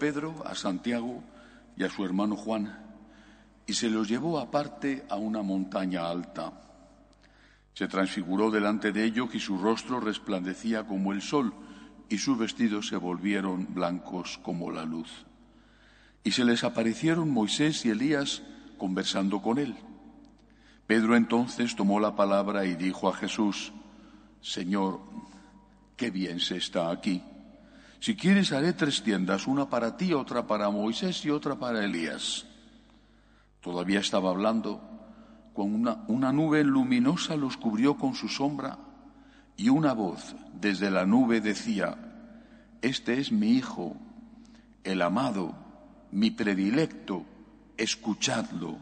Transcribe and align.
Pedro, 0.00 0.42
a 0.44 0.56
Santiago 0.56 1.22
y 1.76 1.84
a 1.84 1.88
su 1.88 2.04
hermano 2.04 2.34
Juan 2.34 2.76
y 3.70 3.74
se 3.74 3.88
los 3.88 4.08
llevó 4.08 4.40
aparte 4.40 5.04
a 5.08 5.14
una 5.14 5.42
montaña 5.42 6.10
alta. 6.10 6.52
Se 7.72 7.86
transfiguró 7.86 8.50
delante 8.50 8.90
de 8.90 9.04
ellos 9.04 9.32
y 9.32 9.38
su 9.38 9.58
rostro 9.58 10.00
resplandecía 10.00 10.84
como 10.84 11.12
el 11.12 11.22
sol 11.22 11.54
y 12.08 12.18
sus 12.18 12.36
vestidos 12.36 12.88
se 12.88 12.96
volvieron 12.96 13.72
blancos 13.72 14.40
como 14.42 14.72
la 14.72 14.84
luz. 14.84 15.24
Y 16.24 16.32
se 16.32 16.44
les 16.44 16.64
aparecieron 16.64 17.30
Moisés 17.30 17.86
y 17.86 17.90
Elías 17.90 18.42
conversando 18.76 19.40
con 19.40 19.58
él. 19.58 19.76
Pedro 20.88 21.14
entonces 21.14 21.76
tomó 21.76 22.00
la 22.00 22.16
palabra 22.16 22.64
y 22.64 22.74
dijo 22.74 23.08
a 23.08 23.14
Jesús, 23.14 23.72
Señor, 24.40 25.00
qué 25.96 26.10
bien 26.10 26.40
se 26.40 26.56
está 26.56 26.90
aquí. 26.90 27.22
Si 28.00 28.16
quieres 28.16 28.50
haré 28.52 28.72
tres 28.72 29.02
tiendas, 29.02 29.46
una 29.46 29.68
para 29.68 29.98
ti, 29.98 30.14
otra 30.14 30.46
para 30.46 30.70
Moisés 30.70 31.22
y 31.26 31.30
otra 31.30 31.56
para 31.56 31.84
Elías. 31.84 32.46
Todavía 33.60 34.00
estaba 34.00 34.30
hablando 34.30 34.80
cuando 35.52 36.02
una, 36.08 36.32
nube 36.32 36.64
luminosa 36.64 37.36
los 37.36 37.58
cubrió 37.58 37.98
con 37.98 38.14
su 38.14 38.28
sombra 38.28 38.78
y 39.54 39.68
una 39.68 39.92
voz 39.92 40.34
desde 40.54 40.90
la 40.90 41.04
nube 41.04 41.42
decía, 41.42 41.98
Este 42.80 43.20
es 43.20 43.32
mi 43.32 43.50
Hijo, 43.50 43.96
el 44.82 45.02
amado, 45.02 45.54
mi 46.10 46.30
predilecto, 46.30 47.26
escuchadlo. 47.76 48.78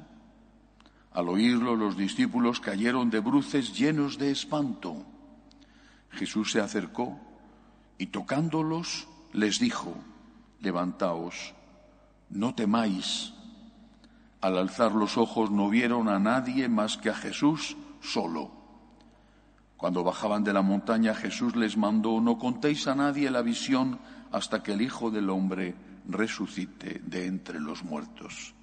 Al 1.11 1.29
oírlo 1.29 1.75
los 1.75 1.97
discípulos 1.97 2.61
cayeron 2.61 3.11
de 3.11 3.19
bruces 3.19 3.77
llenos 3.77 4.17
de 4.17 4.31
espanto. 4.31 5.05
Jesús 6.11 6.53
se 6.53 6.61
acercó 6.61 7.19
y 7.99 8.07
tocándolos 8.07 9.08
les 9.33 9.59
dijo, 9.59 9.95
Levantaos, 10.61 11.55
no 12.31 12.55
temáis. 12.55 13.33
Al 14.41 14.59
alzar 14.59 14.93
los 14.93 15.17
ojos 15.17 15.51
no 15.51 15.69
vieron 15.69 16.09
a 16.09 16.19
nadie 16.19 16.69
más 16.69 16.97
que 16.97 17.11
a 17.11 17.15
Jesús 17.15 17.77
solo. 18.01 18.53
Cuando 19.77 20.03
bajaban 20.03 20.45
de 20.45 20.53
la 20.53 20.62
montaña 20.62 21.15
Jesús 21.15 21.55
les 21.56 21.77
mandó, 21.77 22.21
no 22.21 22.39
contéis 22.39 22.87
a 22.89 22.95
nadie 22.95 23.31
la 23.31 23.43
visión 23.43 23.99
hasta 24.33 24.62
que 24.62 24.73
el 24.73 24.83
Hijo 24.83 25.11
del 25.11 25.31
Hombre 25.31 25.75
resucite 26.09 27.01
de 27.05 27.27
entre 27.27 27.61
los 27.61 27.84
muertos. 27.84 28.55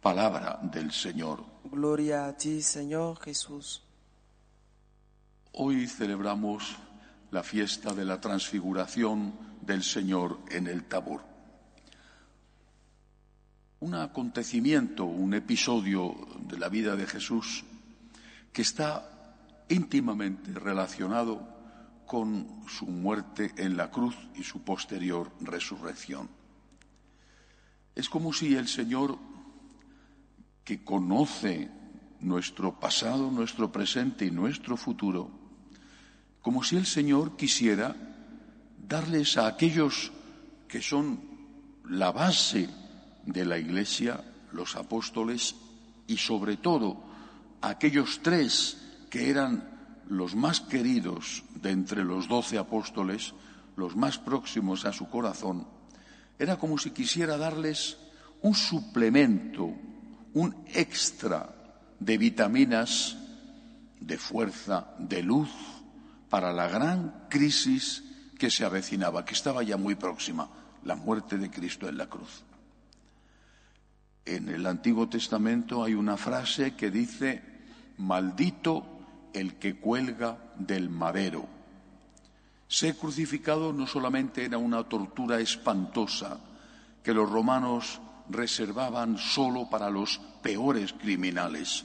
Palabra 0.00 0.58
del 0.62 0.90
Señor. 0.92 1.44
Gloria 1.64 2.26
a 2.26 2.36
ti, 2.36 2.62
Señor 2.62 3.20
Jesús. 3.20 3.82
Hoy 5.52 5.86
celebramos 5.86 6.76
la 7.30 7.42
fiesta 7.42 7.92
de 7.92 8.04
la 8.04 8.20
transfiguración 8.20 9.51
del 9.62 9.82
Señor 9.82 10.40
en 10.50 10.66
el 10.66 10.84
Tabor 10.84 11.32
un 13.82 13.96
acontecimiento, 13.96 15.04
un 15.04 15.34
episodio 15.34 16.14
de 16.46 16.56
la 16.56 16.68
vida 16.68 16.94
de 16.94 17.04
Jesús 17.04 17.64
que 18.52 18.62
está 18.62 19.02
íntimamente 19.68 20.52
relacionado 20.52 21.42
con 22.06 22.62
su 22.68 22.86
muerte 22.86 23.52
en 23.56 23.76
la 23.76 23.90
cruz 23.90 24.16
y 24.36 24.44
su 24.44 24.62
posterior 24.62 25.32
resurrección. 25.40 26.28
Es 27.96 28.08
como 28.08 28.32
si 28.32 28.54
el 28.54 28.68
Señor, 28.68 29.18
que 30.64 30.84
conoce 30.84 31.68
nuestro 32.20 32.78
pasado, 32.78 33.32
nuestro 33.32 33.72
presente 33.72 34.24
y 34.24 34.30
nuestro 34.30 34.76
futuro, 34.76 35.28
como 36.40 36.62
si 36.62 36.76
el 36.76 36.86
Señor 36.86 37.36
quisiera 37.36 37.96
darles 38.82 39.38
a 39.38 39.46
aquellos 39.46 40.12
que 40.68 40.82
son 40.82 41.20
la 41.88 42.12
base 42.12 42.68
de 43.24 43.44
la 43.44 43.58
Iglesia, 43.58 44.22
los 44.52 44.76
apóstoles 44.76 45.54
y 46.06 46.16
sobre 46.16 46.56
todo 46.56 47.04
aquellos 47.60 48.20
tres 48.22 48.78
que 49.08 49.30
eran 49.30 50.02
los 50.08 50.34
más 50.34 50.60
queridos 50.60 51.44
de 51.54 51.70
entre 51.70 52.04
los 52.04 52.28
doce 52.28 52.58
apóstoles, 52.58 53.34
los 53.76 53.96
más 53.96 54.18
próximos 54.18 54.84
a 54.84 54.92
su 54.92 55.08
corazón, 55.08 55.66
era 56.38 56.58
como 56.58 56.76
si 56.76 56.90
quisiera 56.90 57.36
darles 57.36 57.96
un 58.42 58.54
suplemento, 58.54 59.72
un 60.34 60.56
extra 60.66 61.54
de 62.00 62.18
vitaminas, 62.18 63.16
de 64.00 64.18
fuerza, 64.18 64.94
de 64.98 65.22
luz, 65.22 65.50
para 66.28 66.52
la 66.52 66.66
gran 66.66 67.26
crisis 67.28 68.02
que 68.42 68.50
se 68.50 68.64
avecinaba, 68.64 69.24
que 69.24 69.34
estaba 69.34 69.62
ya 69.62 69.76
muy 69.76 69.94
próxima, 69.94 70.48
la 70.82 70.96
muerte 70.96 71.38
de 71.38 71.48
Cristo 71.48 71.88
en 71.88 71.96
la 71.96 72.08
cruz. 72.08 72.42
En 74.24 74.48
el 74.48 74.66
Antiguo 74.66 75.08
Testamento 75.08 75.84
hay 75.84 75.94
una 75.94 76.16
frase 76.16 76.74
que 76.74 76.90
dice, 76.90 77.40
maldito 77.98 78.84
el 79.32 79.60
que 79.60 79.76
cuelga 79.76 80.38
del 80.56 80.90
madero. 80.90 81.46
Ser 82.66 82.96
crucificado 82.96 83.72
no 83.72 83.86
solamente 83.86 84.44
era 84.44 84.58
una 84.58 84.82
tortura 84.82 85.38
espantosa 85.38 86.40
que 87.04 87.14
los 87.14 87.30
romanos 87.30 88.00
reservaban 88.28 89.18
solo 89.18 89.70
para 89.70 89.88
los 89.88 90.18
peores 90.42 90.94
criminales, 90.94 91.84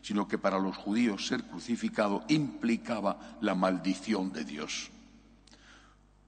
sino 0.00 0.28
que 0.28 0.38
para 0.38 0.60
los 0.60 0.76
judíos 0.76 1.26
ser 1.26 1.42
crucificado 1.42 2.22
implicaba 2.28 3.36
la 3.40 3.56
maldición 3.56 4.32
de 4.32 4.44
Dios. 4.44 4.92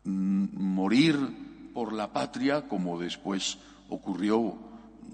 Mm, 0.04 0.46
morir 0.56 1.70
por 1.74 1.92
la 1.92 2.12
patria, 2.12 2.66
como 2.66 2.98
después 2.98 3.58
ocurrió 3.88 4.56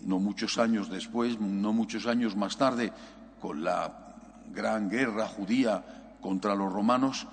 no 0.04 0.18
muchos 0.18 0.58
años 0.58 0.88
después, 0.88 1.40
no 1.40 1.72
muchos 1.72 2.06
años 2.06 2.36
más 2.36 2.56
tarde, 2.56 2.92
con 3.40 3.64
la 3.64 4.14
gran 4.52 4.88
guerra 4.88 5.26
judía 5.26 6.16
contra 6.20 6.54
los 6.54 6.72
romanos, 6.72 7.26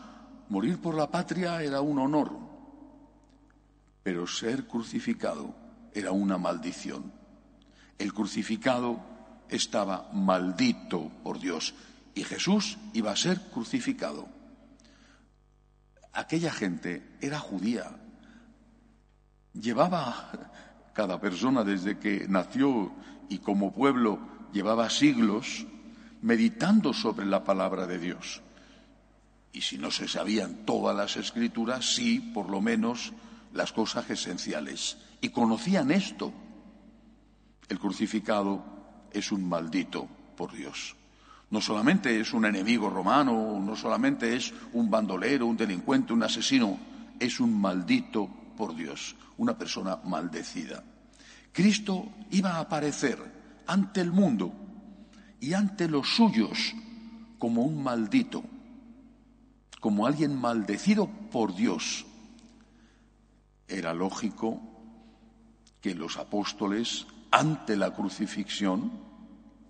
morir 0.50 0.80
por 0.80 0.96
la 0.96 1.09
patria 1.09 1.62
era 1.62 1.81
un 1.81 2.00
honor, 2.00 2.31
pero 4.02 4.28
ser 4.28 4.66
crucificado 4.68 5.53
era 5.94 6.12
una 6.12 6.38
maldición. 6.38 7.12
El 8.00 8.14
crucificado 8.14 9.00
estaba 9.50 10.09
maldito 10.12 11.12
por 11.24 11.40
Dios 11.40 11.75
y 12.16 12.24
Jesús 12.24 12.78
iba 12.94 13.12
a 13.12 13.16
ser 13.16 13.40
crucificado. 13.52 14.28
Aquella 16.13 16.51
gente 16.51 17.18
era 17.22 17.40
judía, 17.40 17.91
llevaba 19.53 20.31
cada 20.93 21.20
persona 21.20 21.64
desde 21.64 21.97
que 21.97 22.28
nació 22.28 22.91
y 23.29 23.40
como 23.40 23.73
pueblo 23.73 24.20
llevaba 24.52 24.90
siglos 24.90 25.66
meditando 26.22 26.93
sobre 26.93 27.26
la 27.26 27.43
palabra 27.43 27.88
de 27.88 27.97
Dios. 27.97 28.41
Y 29.52 29.61
si 29.61 29.78
no 29.78 29.91
se 29.91 30.08
sabían 30.08 30.66
todas 30.66 30.96
las 30.96 31.17
escrituras, 31.17 31.96
sí, 31.96 32.20
por 32.20 32.49
lo 32.49 32.61
menos, 32.61 33.14
las 33.53 33.72
cosas 33.72 34.09
esenciales. 34.09 34.97
Y 35.22 35.29
conocían 35.29 35.91
esto. 35.91 36.34
El 37.70 37.79
crucificado 37.79 38.64
es 39.11 39.32
un 39.32 39.47
maldito 39.47 40.08
por 40.35 40.52
Dios. 40.53 40.96
No 41.53 41.61
solamente 41.61 42.20
es 42.20 42.34
un 42.34 42.46
enemigo 42.46 42.90
romano, 42.90 43.59
no 43.64 43.76
solamente 43.76 44.35
es 44.35 44.52
un 44.73 44.90
bandolero, 44.90 45.46
un 45.46 45.55
delincuente, 45.55 46.11
un 46.11 46.23
asesino, 46.23 46.79
es 47.20 47.40
un 47.40 47.61
maldito 47.61 48.28
por 48.58 48.76
Dios, 48.76 49.16
una 49.38 49.55
persona 49.55 49.97
maldecida. 50.03 50.84
Cristo 51.52 52.08
iba 52.32 52.53
a 52.53 52.61
aparecer 52.61 53.20
ante 53.67 54.02
el 54.02 54.11
mundo 54.11 54.52
y 55.40 55.53
ante 55.53 55.88
los 55.88 56.16
suyos 56.16 56.73
como 57.38 57.61
un 57.61 57.84
maldito, 57.84 58.44
como 59.79 60.08
alguien 60.08 60.35
maldecido 60.35 61.05
por 61.05 61.53
Dios. 61.53 62.03
Era 63.67 63.94
lógico 63.94 64.59
que 65.82 65.94
los 65.94 66.17
apóstoles, 66.17 67.05
ante 67.29 67.78
la 67.78 67.94
crucifixión, 67.94 68.91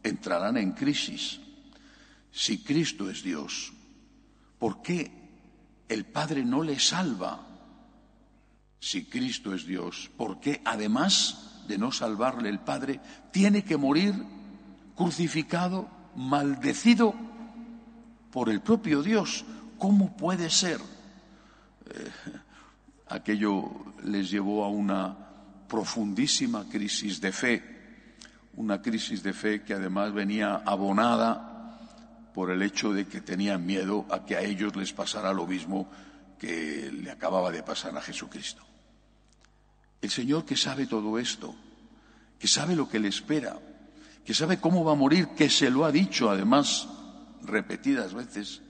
entrarán 0.02 0.56
en 0.56 0.72
crisis. 0.72 1.42
Si 2.34 2.64
Cristo 2.64 3.12
es 3.12 3.22
Dios, 3.22 3.72
¿por 4.58 4.82
qué 4.82 5.12
el 5.88 6.06
Padre 6.06 6.44
no 6.44 6.64
le 6.64 6.80
salva? 6.80 7.48
Si 8.80 9.06
Cristo 9.06 9.54
es 9.54 9.68
Dios, 9.68 10.10
¿por 10.18 10.40
qué 10.40 10.60
además 10.66 11.62
de 11.68 11.78
no 11.78 11.92
salvarle 11.92 12.50
el 12.50 12.60
Padre, 12.60 13.00
tiene 13.32 13.64
que 13.64 13.78
morir 13.78 14.16
crucificado, 14.96 15.88
maldecido 16.16 17.14
por 18.32 18.50
el 18.50 18.62
propio 18.62 19.04
Dios? 19.04 19.46
¿Cómo 19.78 20.18
puede 20.18 20.50
ser? 20.50 20.82
Eh, 21.86 22.12
aquello 23.10 23.94
les 24.06 24.32
llevó 24.32 24.66
a 24.66 24.70
una 24.70 25.16
profundísima 25.68 26.66
crisis 26.68 27.22
de 27.22 27.32
fe, 27.32 28.16
una 28.56 28.82
crisis 28.82 29.22
de 29.22 29.34
fe 29.34 29.64
que 29.64 29.76
además 29.76 30.12
venía 30.14 30.64
abonada 30.66 31.53
por 32.34 32.52
el 32.52 32.62
hecho 32.62 32.92
de 32.92 33.08
que 33.08 33.22
tenían 33.22 33.66
miedo 33.66 34.06
a 34.10 34.26
que 34.26 34.36
a 34.36 34.42
ellos 34.42 34.76
les 34.76 34.92
pasara 34.92 35.34
lo 35.34 35.46
mismo 35.46 35.90
que 36.40 36.92
le 36.92 37.12
acababa 37.12 37.52
de 37.52 37.64
pasar 37.64 37.96
a 37.98 38.02
Jesucristo. 38.02 38.64
El 40.02 40.10
Señor 40.10 40.44
que 40.44 40.58
sabe 40.58 40.88
todo 40.88 41.18
esto, 41.18 41.56
que 42.40 42.48
sabe 42.48 42.76
lo 42.76 42.90
que 42.90 43.00
le 43.00 43.08
espera, 43.08 43.58
que 44.26 44.34
sabe 44.34 44.60
cómo 44.60 44.84
va 44.84 44.94
a 44.94 44.96
morir, 44.96 45.30
que 45.30 45.50
se 45.50 45.70
lo 45.70 45.86
ha 45.86 45.92
dicho 45.92 46.30
además 46.30 46.88
repetidas 47.44 48.14
veces, 48.14 48.62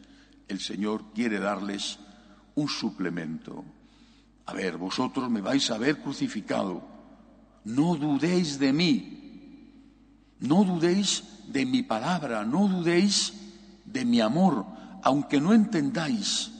el 0.48 0.60
Señor 0.60 1.14
quiere 1.14 1.40
darles 1.40 2.00
un 2.56 2.68
suplemento. 2.68 3.64
A 4.46 4.54
ver, 4.54 4.78
vosotros 4.78 5.30
me 5.30 5.42
vais 5.42 5.72
a 5.72 5.78
ver 5.78 6.00
crucificado. 6.00 6.84
No 7.66 7.96
dudéis 7.96 8.60
de 8.60 8.74
mí. 8.74 10.40
No 10.40 10.64
dudéis 10.64 11.24
de 11.48 11.66
mi 11.66 11.82
palabra. 11.84 12.44
No 12.44 12.68
dudéis 12.68 13.34
de 13.94 14.04
mi 14.04 14.20
amor. 14.20 14.66
Aunque 15.04 15.40
no 15.40 15.54
entendáis, 15.54 16.52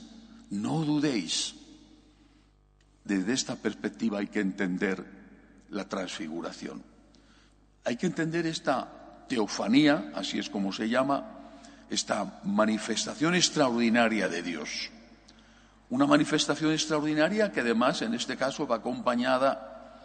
no 0.50 0.84
dudéis. 0.84 1.56
Desde 3.04 3.32
esta 3.32 3.56
perspectiva 3.56 4.20
hay 4.20 4.28
que 4.28 4.40
entender 4.40 5.04
la 5.70 5.86
transfiguración. 5.88 6.82
Hay 7.84 7.96
que 7.96 8.06
entender 8.06 8.46
esta 8.46 9.26
teofanía, 9.28 10.12
así 10.14 10.38
es 10.38 10.48
como 10.48 10.72
se 10.72 10.88
llama, 10.88 11.26
esta 11.90 12.40
manifestación 12.44 13.34
extraordinaria 13.34 14.28
de 14.28 14.42
Dios. 14.42 14.90
Una 15.90 16.06
manifestación 16.06 16.72
extraordinaria 16.72 17.52
que 17.52 17.60
además 17.60 18.00
en 18.02 18.14
este 18.14 18.36
caso 18.36 18.66
va 18.66 18.76
acompañada 18.76 20.00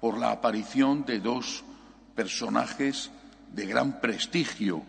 por 0.00 0.18
la 0.18 0.30
aparición 0.30 1.04
de 1.04 1.18
dos 1.18 1.64
personajes 2.14 3.10
de 3.52 3.66
gran 3.66 4.00
prestigio 4.00 4.84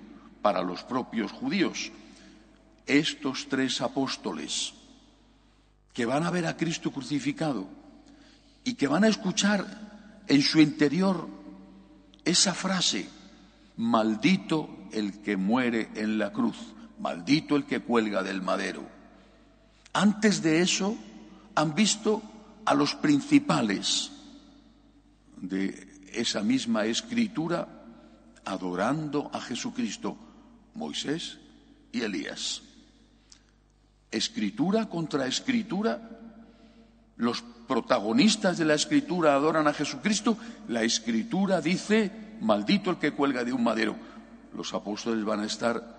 para 0.46 0.62
los 0.62 0.84
propios 0.84 1.32
judíos. 1.32 1.92
Estos 2.86 3.48
tres 3.50 3.82
apóstoles 3.82 4.76
que 5.92 6.06
van 6.06 6.22
a 6.22 6.30
ver 6.30 6.46
a 6.46 6.56
Cristo 6.56 6.92
crucificado 6.92 7.68
y 8.64 8.76
que 8.76 8.88
van 8.88 9.06
a 9.06 9.08
escuchar 9.08 10.22
en 10.28 10.44
su 10.44 10.62
interior 10.62 11.28
esa 12.24 12.54
frase, 12.54 13.10
maldito 13.78 14.70
el 14.92 15.24
que 15.24 15.36
muere 15.36 15.90
en 15.96 16.20
la 16.20 16.32
cruz, 16.32 16.58
maldito 17.00 17.56
el 17.56 17.66
que 17.66 17.80
cuelga 17.80 18.22
del 18.22 18.44
madero. 18.44 18.88
Antes 19.94 20.44
de 20.44 20.62
eso 20.62 20.96
han 21.56 21.74
visto 21.74 22.22
a 22.66 22.76
los 22.76 22.94
principales 22.94 24.12
de 25.38 26.04
esa 26.14 26.44
misma 26.44 26.86
escritura 26.86 27.68
adorando 28.46 29.32
a 29.34 29.42
Jesucristo, 29.42 30.20
Moisés 30.76 31.40
y 31.92 32.02
Elías. 32.02 32.62
Escritura 34.12 34.88
contra 34.88 35.26
escritura, 35.26 36.00
los 37.18 37.42
protagonistas 37.68 38.58
de 38.58 38.66
la 38.66 38.76
escritura 38.76 39.34
adoran 39.34 39.68
a 39.68 39.74
Jesucristo, 39.74 40.38
la 40.68 40.84
escritura 40.84 41.62
dice, 41.62 42.12
maldito 42.42 42.92
el 42.92 42.98
que 42.98 43.12
cuelga 43.12 43.44
de 43.44 43.54
un 43.54 43.64
madero. 43.64 43.96
Los 44.56 44.74
apóstoles 44.74 45.26
van 45.26 45.42
a 45.42 45.46
estar 45.46 45.96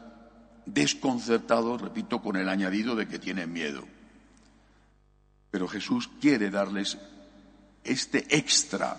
desconcertados, 0.64 1.81
repito, 1.81 2.23
con 2.23 2.37
el 2.37 2.49
añadido 2.49 2.94
de 2.94 3.08
que 3.08 3.19
tienen 3.19 3.52
miedo. 3.52 3.82
Pero 5.50 5.69
Jesús 5.69 6.08
quiere 6.20 6.50
darles 6.50 6.99
este 7.84 8.37
extra 8.37 8.96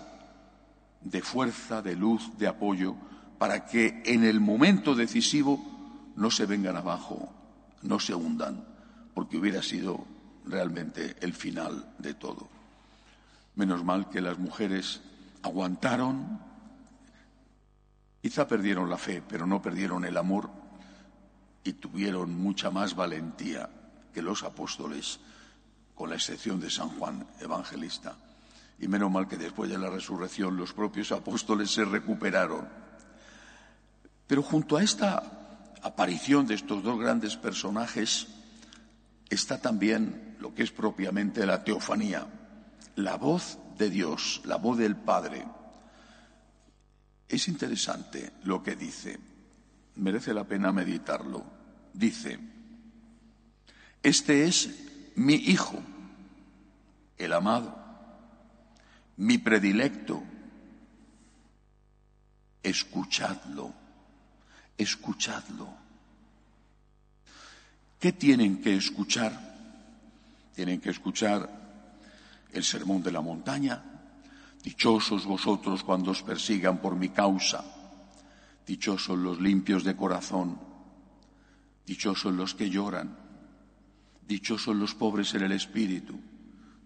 de 1.01 1.21
fuerza, 1.21 1.81
de 1.81 1.95
luz, 1.95 2.37
de 2.37 2.47
apoyo, 2.47 2.95
para 3.37 3.65
que 3.65 4.01
en 4.05 4.23
el 4.23 4.39
momento 4.39 4.95
decisivo 4.95 6.11
no 6.15 6.31
se 6.31 6.45
vengan 6.45 6.75
abajo, 6.75 7.31
no 7.83 7.99
se 7.99 8.15
hundan, 8.15 8.65
porque 9.13 9.37
hubiera 9.37 9.61
sido 9.61 10.05
realmente 10.45 11.15
el 11.21 11.33
final 11.33 11.93
de 11.99 12.13
todo. 12.13 12.47
Menos 13.55 13.83
mal 13.83 14.09
que 14.09 14.21
las 14.21 14.37
mujeres 14.39 15.01
aguantaron, 15.43 16.39
quizá 18.21 18.47
perdieron 18.47 18.89
la 18.89 18.97
fe, 18.97 19.21
pero 19.27 19.45
no 19.45 19.61
perdieron 19.61 20.05
el 20.05 20.17
amor 20.17 20.49
y 21.63 21.73
tuvieron 21.73 22.33
mucha 22.33 22.69
más 22.71 22.95
valentía 22.95 23.69
que 24.13 24.21
los 24.21 24.43
apóstoles, 24.43 25.19
con 25.93 26.09
la 26.09 26.15
excepción 26.15 26.59
de 26.59 26.69
San 26.69 26.89
Juan 26.89 27.25
Evangelista. 27.39 28.15
Y 28.79 28.87
menos 28.87 29.11
mal 29.11 29.27
que 29.27 29.37
después 29.37 29.69
de 29.69 29.77
la 29.77 29.89
resurrección 29.89 30.55
los 30.55 30.73
propios 30.73 31.11
apóstoles 31.11 31.71
se 31.71 31.83
recuperaron. 31.83 32.86
Pero 34.27 34.43
junto 34.43 34.75
a 34.77 34.83
esta 34.83 35.23
aparición 35.81 36.45
de 36.45 36.55
estos 36.55 36.83
dos 36.83 36.99
grandes 36.99 37.37
personajes 37.37 38.27
está 39.29 39.59
también 39.59 40.35
lo 40.39 40.53
que 40.53 40.63
es 40.63 40.71
propiamente 40.71 41.45
la 41.45 41.63
teofanía, 41.63 42.27
la 42.95 43.15
voz 43.15 43.57
de 43.77 43.89
Dios, 43.89 44.41
la 44.45 44.57
voz 44.57 44.77
del 44.77 44.95
Padre. 44.95 45.45
Es 47.27 47.47
interesante 47.47 48.31
lo 48.43 48.61
que 48.61 48.75
dice, 48.75 49.19
merece 49.95 50.33
la 50.33 50.43
pena 50.43 50.71
meditarlo. 50.71 51.43
Dice, 51.93 52.39
este 54.03 54.45
es 54.45 54.69
mi 55.15 55.33
hijo, 55.33 55.79
el 57.17 57.33
amado, 57.33 57.77
mi 59.17 59.37
predilecto, 59.37 60.23
escuchadlo, 62.61 63.73
escuchadlo. 64.77 65.67
¿Qué 67.99 68.13
tienen 68.13 68.61
que 68.61 68.75
escuchar? 68.75 69.33
Tienen 70.53 70.79
que 70.79 70.91
escuchar 70.91 71.49
el 72.51 72.63
sermón 72.63 73.01
de 73.01 73.11
la 73.11 73.21
montaña. 73.21 73.83
Dichosos 74.63 75.25
vosotros 75.25 75.83
cuando 75.83 76.11
os 76.11 76.21
persigan 76.21 76.79
por 76.79 76.95
mi 76.95 77.09
causa. 77.09 77.63
Dichosos 78.65 79.17
los 79.17 79.39
limpios 79.39 79.83
de 79.83 79.95
corazón 79.95 80.67
Dichosos 81.87 82.33
los 82.33 82.53
que 82.53 82.69
lloran, 82.69 83.15
dichosos 84.27 84.75
los 84.75 84.93
pobres 84.93 85.33
en 85.35 85.43
el 85.43 85.53
espíritu. 85.53 86.19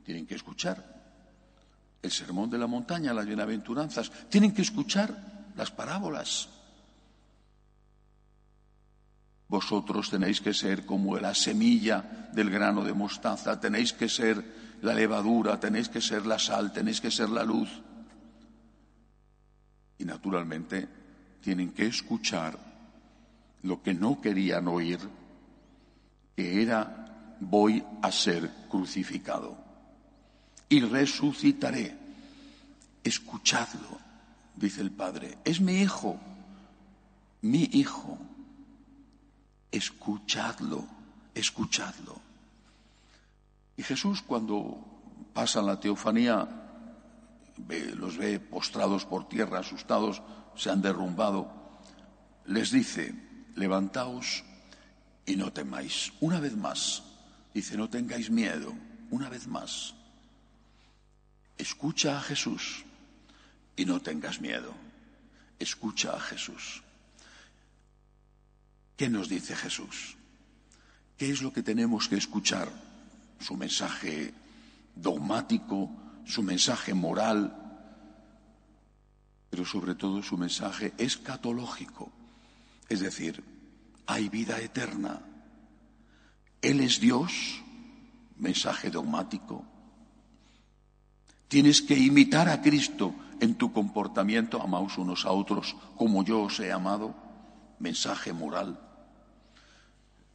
Tienen 0.05 0.27
que 0.27 0.35
escuchar 0.35 0.77
el 2.03 2.11
sermón 2.11 2.51
de 2.51 2.59
la 2.59 2.67
montaña, 2.67 3.11
las 3.11 3.25
bienaventuranzas. 3.25 4.11
Tienen 4.29 4.53
que 4.53 4.61
escuchar 4.61 5.51
las 5.55 5.71
parábolas. 5.71 6.49
Vosotros 9.51 10.09
tenéis 10.09 10.39
que 10.39 10.53
ser 10.53 10.85
como 10.85 11.17
la 11.17 11.35
semilla 11.35 12.29
del 12.31 12.49
grano 12.49 12.85
de 12.85 12.93
mostaza, 12.93 13.59
tenéis 13.59 13.91
que 13.91 14.07
ser 14.07 14.39
la 14.81 14.93
levadura, 14.93 15.59
tenéis 15.59 15.89
que 15.89 15.99
ser 15.99 16.25
la 16.25 16.39
sal, 16.39 16.71
tenéis 16.71 17.01
que 17.01 17.11
ser 17.11 17.27
la 17.27 17.43
luz. 17.43 17.67
Y 19.97 20.05
naturalmente 20.05 20.87
tienen 21.41 21.71
que 21.71 21.85
escuchar 21.85 22.57
lo 23.63 23.83
que 23.83 23.93
no 23.93 24.21
querían 24.21 24.69
oír, 24.69 24.99
que 26.33 26.61
era 26.61 27.35
voy 27.41 27.83
a 28.01 28.09
ser 28.09 28.49
crucificado 28.69 29.57
y 30.69 30.79
resucitaré. 30.79 31.93
Escuchadlo, 33.03 33.99
dice 34.55 34.79
el 34.79 34.91
Padre, 34.91 35.39
es 35.43 35.59
mi 35.59 35.81
hijo, 35.81 36.17
mi 37.41 37.69
hijo. 37.73 38.17
Escuchadlo, 39.71 40.85
escuchadlo. 41.33 42.19
Y 43.77 43.83
Jesús 43.83 44.21
cuando 44.21 44.77
pasa 45.33 45.61
la 45.61 45.79
teofanía, 45.79 46.47
los 47.95 48.17
ve 48.17 48.39
postrados 48.39 49.05
por 49.05 49.29
tierra, 49.29 49.59
asustados, 49.59 50.21
se 50.55 50.69
han 50.69 50.81
derrumbado, 50.81 51.51
les 52.45 52.71
dice, 52.71 53.15
levantaos 53.55 54.43
y 55.25 55.35
no 55.35 55.53
temáis. 55.53 56.11
Una 56.19 56.39
vez 56.39 56.55
más, 56.55 57.03
dice, 57.53 57.77
no 57.77 57.89
tengáis 57.89 58.29
miedo, 58.29 58.73
una 59.09 59.29
vez 59.29 59.47
más. 59.47 59.93
Escucha 61.57 62.17
a 62.17 62.21
Jesús, 62.21 62.83
y 63.75 63.85
no 63.85 63.99
tengas 63.99 64.41
miedo. 64.41 64.73
Escucha 65.59 66.15
a 66.15 66.19
Jesús. 66.19 66.83
¿Qué 69.01 69.09
nos 69.09 69.27
dice 69.27 69.55
Jesús? 69.55 70.15
¿Qué 71.17 71.31
es 71.31 71.41
lo 71.41 71.51
que 71.51 71.63
tenemos 71.63 72.07
que 72.07 72.17
escuchar? 72.17 72.69
Su 73.39 73.57
mensaje 73.57 74.31
dogmático, 74.95 75.89
su 76.23 76.43
mensaje 76.43 76.93
moral, 76.93 77.51
pero 79.49 79.65
sobre 79.65 79.95
todo 79.95 80.21
su 80.21 80.37
mensaje 80.37 80.93
escatológico. 80.99 82.11
Es 82.89 82.99
decir, 82.99 83.43
hay 84.05 84.29
vida 84.29 84.59
eterna. 84.59 85.19
Él 86.61 86.79
es 86.79 86.99
Dios, 86.99 87.33
mensaje 88.37 88.91
dogmático. 88.91 89.65
Tienes 91.47 91.81
que 91.81 91.97
imitar 91.97 92.49
a 92.49 92.61
Cristo 92.61 93.15
en 93.39 93.55
tu 93.55 93.73
comportamiento, 93.73 94.61
amaos 94.61 94.99
unos 94.99 95.25
a 95.25 95.31
otros 95.31 95.75
como 95.97 96.23
yo 96.23 96.43
os 96.43 96.59
he 96.59 96.71
amado, 96.71 97.15
mensaje 97.79 98.31
moral. 98.31 98.90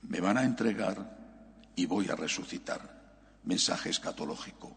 Me 0.03 0.21
van 0.21 0.39
a 0.39 0.45
entregar 0.45 1.17
y 1.75 1.87
voy 1.87 2.09
a 2.09 2.17
resucitar, 2.17 2.81
mensaje 3.45 3.91
escatológico. 3.91 4.75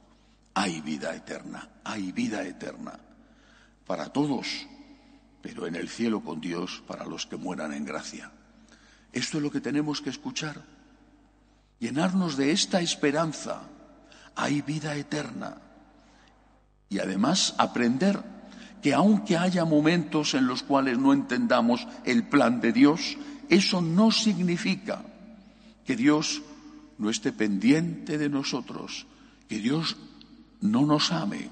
Hay 0.53 0.81
vida 0.81 1.15
eterna, 1.15 1.69
hay 1.83 2.11
vida 2.11 2.43
eterna 2.43 2.99
para 3.87 4.09
todos, 4.09 4.67
pero 5.41 5.65
en 5.65 5.75
el 5.75 5.89
cielo 5.89 6.21
con 6.23 6.41
Dios 6.41 6.83
para 6.85 7.05
los 7.05 7.25
que 7.25 7.37
mueran 7.37 7.73
en 7.73 7.85
gracia. 7.85 8.31
Esto 9.13 9.37
es 9.37 9.43
lo 9.43 9.51
que 9.51 9.61
tenemos 9.61 10.01
que 10.01 10.09
escuchar. 10.09 10.63
Llenarnos 11.79 12.35
de 12.37 12.51
esta 12.51 12.81
esperanza. 12.81 13.61
Hay 14.35 14.61
vida 14.61 14.95
eterna. 14.95 15.57
Y 16.89 16.99
además 16.99 17.55
aprender 17.57 18.21
que 18.81 18.93
aunque 18.93 19.37
haya 19.37 19.65
momentos 19.65 20.33
en 20.33 20.47
los 20.47 20.63
cuales 20.63 20.97
no 20.97 21.13
entendamos 21.13 21.87
el 22.05 22.27
plan 22.27 22.61
de 22.61 22.71
Dios, 22.71 23.17
eso 23.49 23.81
no 23.81 24.11
significa 24.11 25.03
que 25.89 25.95
Dios 25.95 26.43
no 26.99 27.09
esté 27.09 27.33
pendiente 27.33 28.19
de 28.19 28.29
nosotros, 28.29 29.07
que 29.47 29.57
Dios 29.57 29.97
no 30.61 30.85
nos 30.85 31.11
ame. 31.11 31.49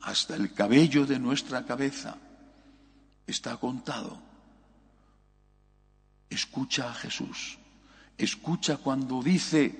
Hasta 0.00 0.34
el 0.34 0.54
cabello 0.54 1.04
de 1.04 1.18
nuestra 1.18 1.66
cabeza 1.66 2.16
está 3.26 3.58
contado. 3.58 4.16
Escucha 6.30 6.88
a 6.88 6.94
Jesús. 6.94 7.58
Escucha 8.16 8.78
cuando 8.78 9.22
dice, 9.22 9.78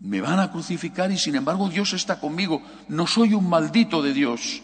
me 0.00 0.20
van 0.20 0.40
a 0.40 0.50
crucificar 0.50 1.12
y 1.12 1.16
sin 1.16 1.36
embargo 1.36 1.68
Dios 1.68 1.92
está 1.92 2.18
conmigo. 2.18 2.60
No 2.88 3.06
soy 3.06 3.34
un 3.34 3.48
maldito 3.48 4.02
de 4.02 4.12
Dios. 4.12 4.60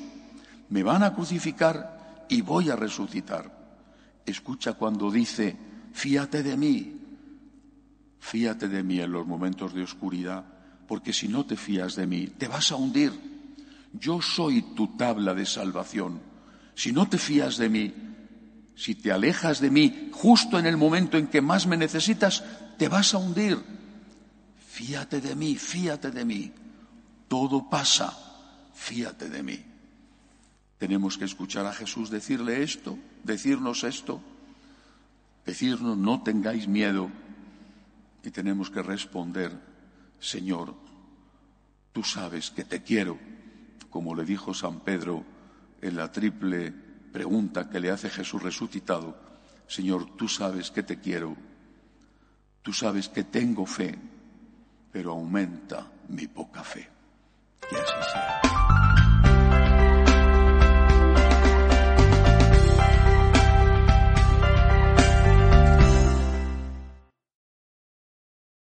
Me 0.69 0.83
van 0.83 1.05
a 1.05 1.15
crucificar 1.15 2.27
y 2.29 2.41
voy 2.41 2.71
a 2.71 2.75
resucitar. 2.75 3.57
Escucha 4.27 4.73
cuando 4.73 5.13
dice, 5.13 5.57
fíate 5.93 6.43
de 6.43 6.57
mí. 6.57 7.04
Fíate 8.25 8.69
de 8.69 8.83
mí 8.83 9.01
en 9.01 9.13
los 9.13 9.27
momentos 9.27 9.75
de 9.75 9.83
oscuridad, 9.83 10.43
porque 10.89 11.13
si 11.13 11.29
no 11.29 11.45
te 11.45 11.59
fías 11.59 11.95
de 11.95 12.07
mí, 12.07 12.29
te 12.29 12.49
vas 12.49 12.73
a 12.73 12.77
hundir. 12.77 13.13
Yo 13.93 14.23
soy 14.23 14.63
tu 14.75 14.97
tabla 14.97 15.35
de 15.35 15.45
salvación. 15.45 16.23
Si 16.75 16.91
no 16.91 17.07
te 17.07 17.19
fías 17.19 17.59
de 17.59 17.69
mí, 17.69 17.93
si 18.75 18.95
te 18.95 19.13
alejas 19.13 19.61
de 19.61 19.71
mí 19.71 20.09
justo 20.11 20.59
en 20.59 20.65
el 20.65 20.79
momento 20.79 21.19
en 21.19 21.27
que 21.27 21.43
más 21.43 21.67
me 21.67 21.77
necesitas, 21.77 22.43
te 22.79 22.89
vas 22.89 23.13
a 23.13 23.19
hundir. 23.19 23.59
Fíate 24.69 25.21
de 25.21 25.37
mí, 25.37 25.57
fíate 25.57 26.11
de 26.11 26.25
mí. 26.25 26.51
Todo 27.29 27.69
pasa, 27.69 28.17
fíate 28.73 29.29
de 29.29 29.43
mí. 29.43 29.63
Tenemos 30.79 31.19
que 31.19 31.27
escuchar 31.27 31.67
a 31.67 31.75
Jesús 31.75 32.09
decirle 32.09 32.63
esto, 32.63 32.99
decirnos 33.23 33.85
esto, 33.85 34.23
decirnos 35.45 35.99
no 35.99 36.23
tengáis 36.23 36.67
miedo 36.67 37.11
y 38.25 38.31
tenemos 38.31 38.71
que 38.71 38.83
responder, 38.83 39.53
Señor, 40.19 40.75
tú 41.93 42.03
sabes 42.03 42.51
que 42.51 42.65
te 42.65 42.83
quiero, 42.83 43.19
como 43.91 44.15
le 44.15 44.25
dijo 44.25 44.55
San 44.55 44.81
Pedro 44.81 45.25
en 45.83 45.97
la 45.97 46.11
triple 46.11 46.73
pregunta 47.13 47.69
que 47.69 47.81
le 47.81 47.91
hace 47.91 48.09
Jesús 48.09 48.43
resucitado, 48.43 49.17
Señor, 49.69 50.17
tú 50.17 50.27
sabes 50.27 50.71
que 50.71 50.83
te 50.83 51.01
quiero, 51.01 51.37
tú 52.63 52.73
sabes 52.73 53.09
que 53.09 53.25
tengo 53.25 53.67
fe, 53.67 53.95
pero 54.91 55.13
aumenta 55.13 55.87
mi 56.09 56.27
poca 56.27 56.65
fe. 56.65 56.89
Que 57.69 57.77
así 57.77 58.11
sea. 58.13 58.54